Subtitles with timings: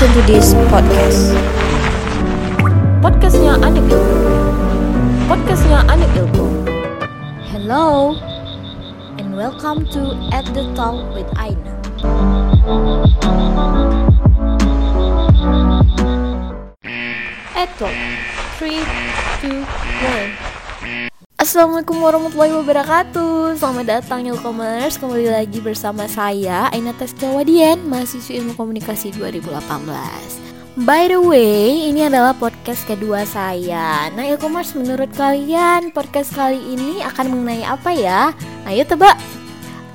[0.00, 1.36] listen to this podcast.
[3.04, 4.32] Podcastnya Anik Ilmu.
[5.28, 6.64] Podcastnya Anik Ilmu.
[7.52, 8.16] Hello,
[9.20, 11.76] and welcome to At the Talk with Aina.
[17.52, 17.92] At Talk.
[18.56, 18.80] 3,
[19.44, 20.49] 2, 1.
[21.50, 23.58] Assalamualaikum warahmatullahi wabarakatuh.
[23.58, 29.58] Selamat datang Ilkomers Kembali lagi bersama saya Aina Testiawadian Mahasiswa Ilmu Komunikasi 2018
[30.86, 34.14] By the way, ini adalah podcast kedua saya.
[34.14, 38.30] Nah Ilkomers menurut kalian podcast kali ini akan mengenai apa ya?
[38.70, 39.18] Ayo tebak.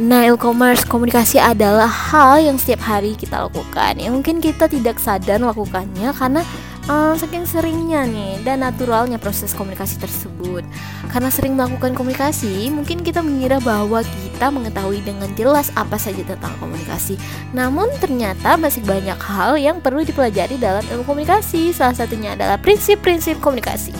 [0.00, 4.00] Nah, e-commerce komunikasi adalah hal yang setiap hari kita lakukan.
[4.00, 6.40] Yang mungkin kita tidak sadar melakukannya karena
[6.88, 10.64] um, saking seringnya nih dan naturalnya proses komunikasi tersebut.
[11.12, 16.54] Karena sering melakukan komunikasi, mungkin kita mengira bahwa kita mengetahui dengan jelas apa saja tentang
[16.58, 17.20] komunikasi.
[17.52, 21.70] Namun ternyata masih banyak hal yang perlu dipelajari dalam ilmu komunikasi.
[21.76, 23.92] Salah satunya adalah prinsip-prinsip komunikasi.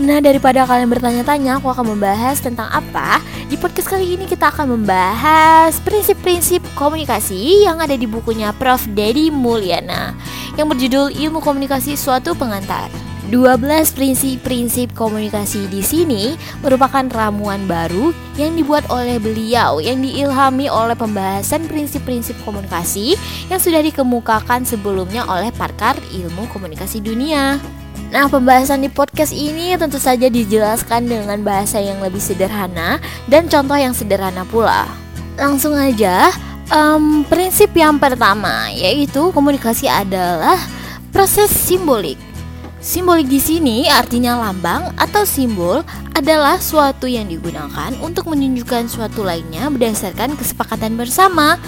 [0.00, 3.20] Nah, daripada kalian bertanya-tanya, aku akan membahas tentang apa?
[3.52, 8.88] Di podcast kali ini kita akan membahas prinsip-prinsip komunikasi yang ada di bukunya Prof.
[8.88, 10.16] Dedi Mulyana
[10.56, 12.92] yang berjudul Ilmu Komunikasi Suatu Pengantar.
[13.32, 20.92] 12 prinsip-prinsip komunikasi di sini merupakan ramuan baru yang dibuat oleh beliau yang diilhami oleh
[20.92, 23.16] pembahasan prinsip-prinsip komunikasi
[23.48, 27.56] yang sudah dikemukakan sebelumnya oleh pakar ilmu komunikasi dunia.
[28.12, 33.00] Nah, pembahasan di podcast ini tentu saja dijelaskan dengan bahasa yang lebih sederhana
[33.32, 34.84] dan contoh yang sederhana pula.
[35.40, 36.28] Langsung aja,
[36.72, 40.56] um, prinsip yang pertama yaitu komunikasi adalah
[41.12, 42.16] proses simbolik.
[42.82, 45.86] Simbolik di sini artinya lambang atau simbol
[46.18, 51.62] adalah suatu yang digunakan untuk menunjukkan suatu lainnya berdasarkan kesepakatan bersama.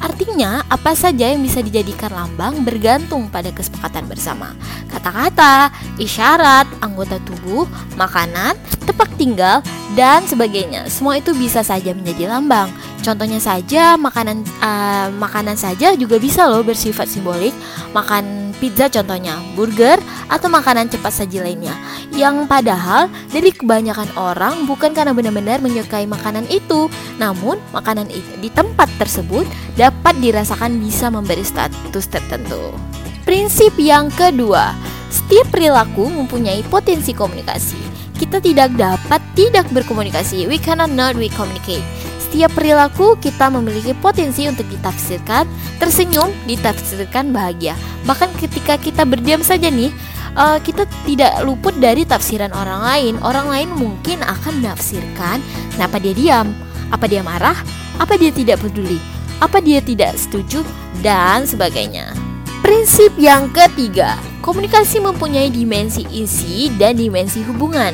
[0.00, 4.56] Artinya, apa saja yang bisa dijadikan lambang bergantung pada kesepakatan bersama.
[4.88, 5.68] Kata-kata,
[6.00, 7.68] isyarat, anggota tubuh,
[8.00, 8.56] makanan,
[8.88, 9.60] tempat tinggal,
[9.94, 10.88] dan sebagainya.
[10.88, 12.72] Semua itu bisa saja menjadi lambang.
[13.00, 17.52] Contohnya saja, makanan uh, makanan saja juga bisa loh bersifat simbolik.
[17.96, 19.96] Makan pizza contohnya, burger,
[20.28, 21.72] atau makanan cepat saji lainnya.
[22.12, 28.52] Yang padahal dari kebanyakan orang bukan karena benar-benar menyukai makanan itu, namun makanan itu di
[28.52, 32.76] tempat tersebut dapat dirasakan bisa memberi status tertentu.
[33.24, 34.76] Prinsip yang kedua,
[35.08, 37.80] setiap perilaku mempunyai potensi komunikasi.
[38.20, 40.44] Kita tidak dapat tidak berkomunikasi.
[40.44, 41.82] We cannot not we communicate.
[42.30, 45.50] Setiap perilaku kita memiliki potensi untuk ditafsirkan,
[45.82, 47.74] tersenyum ditafsirkan bahagia.
[48.06, 49.90] Bahkan ketika kita berdiam saja nih,
[50.38, 53.14] uh, kita tidak luput dari tafsiran orang lain.
[53.26, 55.42] Orang lain mungkin akan menafsirkan
[55.74, 56.54] kenapa dia diam,
[56.94, 57.58] apa dia marah,
[57.98, 59.02] apa dia tidak peduli,
[59.42, 60.62] apa dia tidak setuju,
[61.02, 62.14] dan sebagainya.
[62.62, 67.90] Prinsip yang ketiga, komunikasi mempunyai dimensi isi dan dimensi hubungan.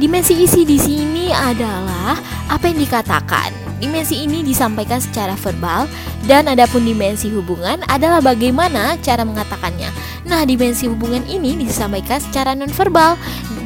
[0.00, 2.16] Dimensi isi di sini adalah
[2.48, 3.52] apa yang dikatakan.
[3.82, 5.90] Dimensi ini disampaikan secara verbal
[6.24, 9.90] dan adapun dimensi hubungan adalah bagaimana cara mengatakannya.
[10.22, 13.18] Nah, dimensi hubungan ini disampaikan secara nonverbal.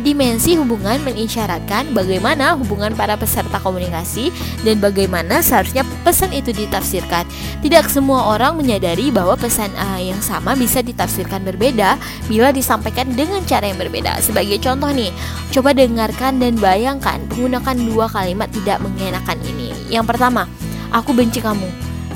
[0.07, 4.31] Dimensi hubungan mengisyaratkan bagaimana hubungan para peserta komunikasi
[4.63, 7.27] dan bagaimana seharusnya pesan itu ditafsirkan.
[7.59, 11.99] Tidak semua orang menyadari bahwa pesan uh, yang sama bisa ditafsirkan berbeda
[12.31, 14.23] bila disampaikan dengan cara yang berbeda.
[14.23, 15.11] Sebagai contoh nih,
[15.51, 19.75] coba dengarkan dan bayangkan menggunakan dua kalimat tidak mengenakan ini.
[19.91, 20.47] Yang pertama,
[20.95, 21.67] aku benci kamu.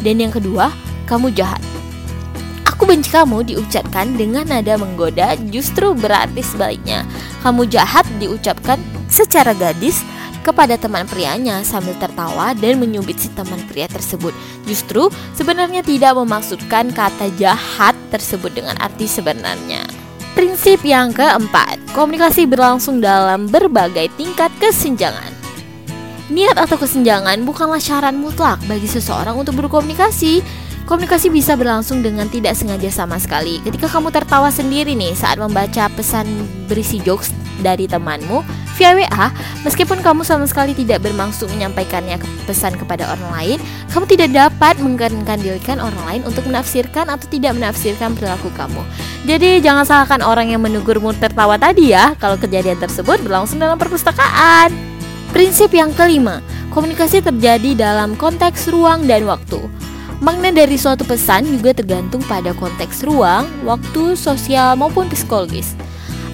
[0.06, 0.70] Dan yang kedua,
[1.10, 1.79] kamu jahat.
[2.80, 7.04] Aku benci kamu diucapkan dengan nada menggoda justru berarti sebaliknya.
[7.44, 10.00] Kamu jahat diucapkan secara gadis
[10.40, 14.32] kepada teman prianya sambil tertawa dan menyubit si teman pria tersebut.
[14.64, 19.84] Justru sebenarnya tidak memaksudkan kata jahat tersebut dengan arti sebenarnya.
[20.32, 25.36] Prinsip yang keempat, komunikasi berlangsung dalam berbagai tingkat kesenjangan.
[26.32, 30.40] Niat atau kesenjangan bukanlah syarat mutlak bagi seseorang untuk berkomunikasi.
[30.88, 33.62] Komunikasi bisa berlangsung dengan tidak sengaja sama sekali.
[33.62, 36.26] Ketika kamu tertawa sendiri nih saat membaca pesan
[36.66, 38.42] berisi jokes dari temanmu
[38.80, 39.28] via WA,
[39.62, 43.58] meskipun kamu sama sekali tidak bermaksud menyampaikannya ke pesan kepada orang lain,
[43.92, 48.80] kamu tidak dapat mengkandilkan orang lain untuk menafsirkan atau tidak menafsirkan perilaku kamu.
[49.28, 54.72] Jadi jangan salahkan orang yang menegurmu tertawa tadi ya, kalau kejadian tersebut berlangsung dalam perpustakaan.
[55.30, 59.60] Prinsip yang kelima, komunikasi terjadi dalam konteks ruang dan waktu.
[60.20, 65.72] Makna dari suatu pesan juga tergantung pada konteks ruang, waktu, sosial, maupun psikologis.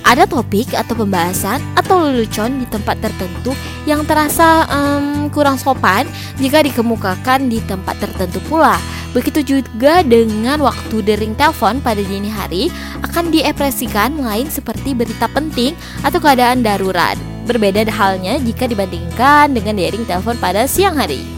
[0.07, 3.51] ada topik atau pembahasan atau lelucon di tempat tertentu
[3.91, 6.07] yang terasa um, kurang sopan
[6.39, 8.79] jika dikemukakan di tempat tertentu pula.
[9.11, 12.71] Begitu juga dengan waktu dering telepon pada dini hari
[13.03, 15.75] akan diekspresikan lain seperti berita penting
[16.07, 17.19] atau keadaan darurat.
[17.51, 21.36] Berbeda halnya jika dibandingkan dengan dering telepon pada siang hari.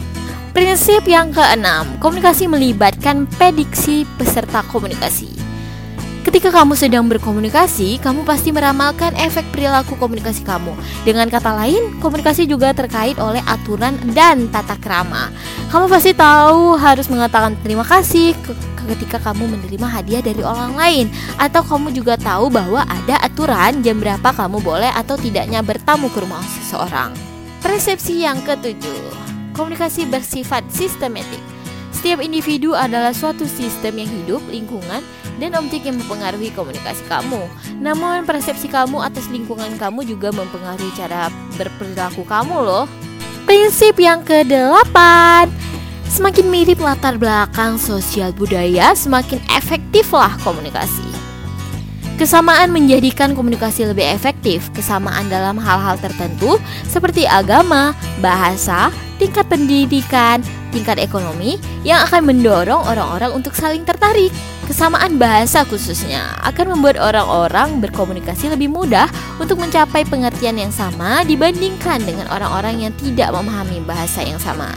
[0.49, 5.29] Prinsip yang keenam, komunikasi melibatkan prediksi peserta komunikasi.
[6.25, 10.73] Ketika kamu sedang berkomunikasi, kamu pasti meramalkan efek perilaku komunikasi kamu.
[11.05, 15.29] Dengan kata lain, komunikasi juga terkait oleh aturan dan tata krama.
[15.69, 18.33] Kamu pasti tahu harus mengatakan terima kasih
[18.89, 21.05] ketika kamu menerima hadiah dari orang lain
[21.37, 26.25] atau kamu juga tahu bahwa ada aturan jam berapa kamu boleh atau tidaknya bertamu ke
[26.25, 27.13] rumah seseorang.
[27.61, 29.28] Persepsi yang ketujuh,
[29.59, 31.43] komunikasi bersifat sistematik.
[31.91, 35.03] Setiap individu adalah suatu sistem yang hidup, lingkungan,
[35.35, 37.43] dan objek yang mempengaruhi komunikasi kamu.
[37.83, 41.27] Namun persepsi kamu atas lingkungan kamu juga mempengaruhi cara
[41.59, 42.87] berperilaku kamu loh.
[43.43, 45.51] Prinsip yang kedelapan
[46.09, 51.08] Semakin mirip latar belakang sosial budaya, semakin efektiflah komunikasi.
[52.19, 54.67] Kesamaan menjadikan komunikasi lebih efektif.
[54.75, 60.43] Kesamaan dalam hal-hal tertentu seperti agama, bahasa, tingkat pendidikan,
[60.75, 61.55] tingkat ekonomi
[61.87, 64.35] yang akan mendorong orang-orang untuk saling tertarik.
[64.67, 69.07] Kesamaan bahasa khususnya akan membuat orang-orang berkomunikasi lebih mudah
[69.39, 74.67] untuk mencapai pengertian yang sama dibandingkan dengan orang-orang yang tidak memahami bahasa yang sama.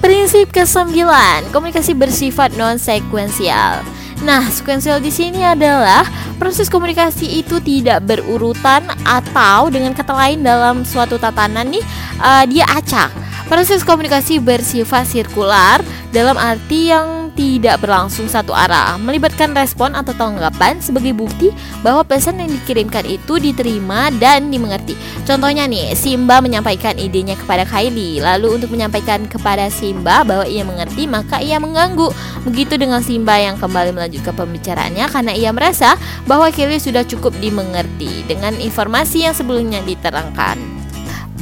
[0.00, 1.04] Prinsip ke-9,
[1.52, 4.01] komunikasi bersifat non-sekuensial.
[4.22, 6.06] Nah, sekuensial di sini adalah
[6.38, 11.82] proses komunikasi itu tidak berurutan atau dengan kata lain dalam suatu tatanan nih
[12.22, 13.10] uh, dia acak.
[13.50, 15.82] Proses komunikasi bersifat sirkular
[16.12, 21.48] dalam arti yang tidak berlangsung satu arah, melibatkan respon atau tanggapan sebagai bukti
[21.80, 24.92] bahwa pesan yang dikirimkan itu diterima dan dimengerti.
[25.24, 31.08] Contohnya nih, Simba menyampaikan idenya kepada Kylie, lalu untuk menyampaikan kepada Simba bahwa ia mengerti,
[31.08, 32.12] maka ia mengganggu.
[32.44, 35.96] Begitu dengan Simba yang kembali melanjutkan pembicaraannya karena ia merasa
[36.28, 40.71] bahwa Kylie sudah cukup dimengerti dengan informasi yang sebelumnya diterangkan.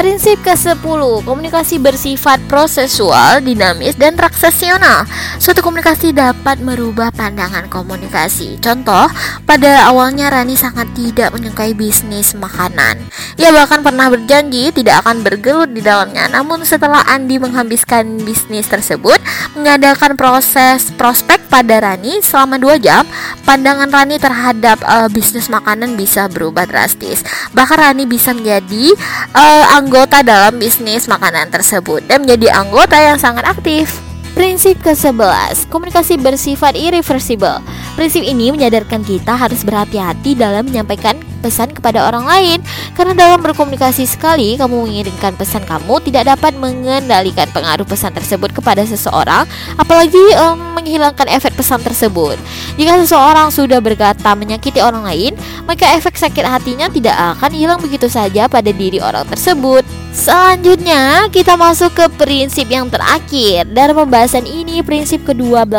[0.00, 5.04] Prinsip ke-10, komunikasi bersifat prosesual, dinamis, dan transaksional.
[5.36, 8.56] Suatu komunikasi dapat merubah pandangan komunikasi.
[8.64, 9.12] Contoh,
[9.44, 13.12] pada awalnya Rani sangat tidak menyukai bisnis makanan.
[13.36, 16.32] Ia bahkan pernah berjanji tidak akan bergelut di dalamnya.
[16.32, 19.20] Namun setelah Andi menghabiskan bisnis tersebut,
[19.52, 23.04] mengadakan proses prospek pada Rani selama 2 jam,
[23.44, 27.20] pandangan Rani terhadap uh, bisnis makanan bisa berubah drastis.
[27.52, 28.96] Bahkan Rani bisa menjadi
[29.36, 34.09] uh, anggota dalam bisnis makanan tersebut dan menjadi anggota yang sangat aktif.
[34.40, 37.60] Prinsip ke-11, komunikasi bersifat irreversible.
[37.92, 42.58] Prinsip ini menyadarkan kita harus berhati-hati dalam menyampaikan pesan kepada orang lain.
[42.96, 48.80] Karena dalam berkomunikasi sekali kamu mengirimkan pesan kamu tidak dapat mengendalikan pengaruh pesan tersebut kepada
[48.84, 49.44] seseorang
[49.76, 52.40] apalagi um, menghilangkan efek pesan tersebut.
[52.80, 55.36] Jika seseorang sudah berkata menyakiti orang lain
[55.68, 59.84] maka efek sakit hatinya tidak akan hilang begitu saja pada diri orang tersebut.
[60.10, 63.94] Selanjutnya kita masuk ke prinsip yang terakhir Dalam
[64.30, 65.74] pembahasan ini prinsip ke-12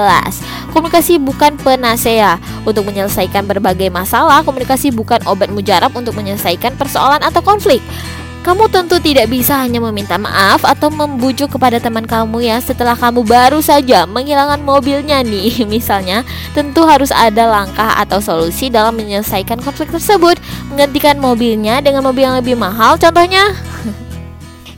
[0.75, 2.36] Komunikasi bukan penasea.
[2.68, 7.80] Untuk menyelesaikan berbagai masalah Komunikasi bukan obat mujarab untuk menyelesaikan persoalan atau konflik.
[8.44, 13.21] Kamu tentu tidak bisa hanya meminta maaf atau membujuk kepada teman kamu ya setelah kamu
[13.21, 15.62] baru saja menghilangkan mobilnya nih.
[15.71, 20.42] Misalnya, tentu harus ada langkah atau solusi dalam menyelesaikan konflik tersebut.
[20.73, 23.54] Menggantikan mobilnya dengan mobil yang lebih mahal contohnya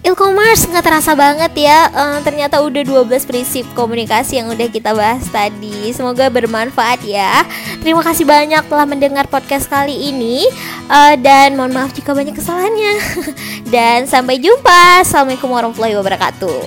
[0.03, 1.87] E-commerce nggak terasa banget ya.
[1.95, 5.95] Um, Ternyata udah 12 prinsip komunikasi yang udah kita bahas tadi.
[5.95, 7.47] Semoga bermanfaat ya.
[7.79, 10.43] Terima kasih banyak telah mendengar podcast kali ini.
[10.91, 12.99] Uh, Dan mohon maaf jika banyak kesalahannya.
[13.73, 15.07] Dan sampai jumpa.
[15.07, 16.59] Assalamualaikum warahmatullahi wabarakatuh.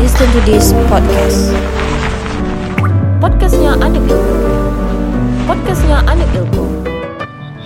[0.00, 1.52] Listen to this podcast.
[3.20, 4.56] Podcastnya Anik Ilmu.
[5.44, 6.64] Podcastnya Anik Ilmu.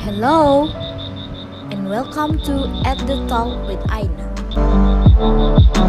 [0.02, 0.66] Hello
[1.88, 5.85] welcome to At the Talk with Aina.